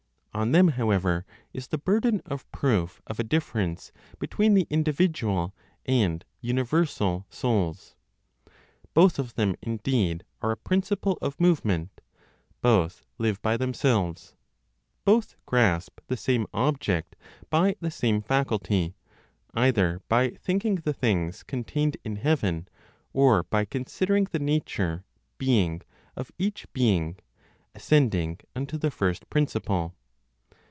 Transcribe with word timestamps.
On 0.33 0.53
them, 0.53 0.69
however, 0.69 1.25
is 1.53 1.67
the 1.67 1.77
burden 1.77 2.21
of 2.25 2.49
proof 2.53 3.01
of 3.05 3.19
a 3.19 3.23
difference 3.23 3.91
between 4.17 4.53
the 4.53 4.65
individual 4.69 5.53
and 5.85 6.23
universal 6.39 7.25
souls. 7.29 7.97
Both 8.93 9.19
of 9.19 9.35
them, 9.35 9.55
indeed, 9.61 10.23
are 10.41 10.51
a 10.53 10.57
principle 10.57 11.17
of 11.21 11.37
movement; 11.37 11.99
both 12.61 13.05
live 13.17 13.41
by 13.41 13.57
themselves; 13.57 14.37
both 15.03 15.35
grasp 15.45 15.99
the 16.07 16.15
same 16.15 16.47
object 16.53 17.17
by 17.49 17.75
the 17.81 17.91
same 17.91 18.21
faculty, 18.21 18.95
either 19.53 20.01
by 20.07 20.29
thinking 20.29 20.75
the 20.75 20.93
things 20.93 21.43
contained 21.43 21.97
in 22.05 22.15
heaven, 22.15 22.69
or 23.11 23.43
by 23.43 23.65
considering 23.65 24.23
the 24.31 24.39
nature 24.39 25.03
("being") 25.37 25.81
of 26.15 26.31
each 26.39 26.71
being, 26.71 27.17
ascending 27.75 28.39
unto 28.55 28.77
the 28.77 28.89
first 28.89 29.29
principle. 29.29 29.93